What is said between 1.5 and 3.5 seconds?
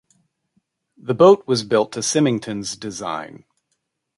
built to Symington's design.